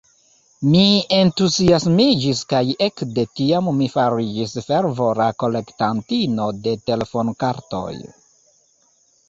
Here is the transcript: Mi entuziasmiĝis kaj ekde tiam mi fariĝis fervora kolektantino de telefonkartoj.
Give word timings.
Mi 0.67 0.83
entuziasmiĝis 1.17 2.41
kaj 2.53 2.61
ekde 2.87 3.27
tiam 3.41 3.69
mi 3.83 3.91
fariĝis 3.97 4.57
fervora 4.71 5.29
kolektantino 5.45 6.51
de 6.67 6.77
telefonkartoj. 6.91 7.89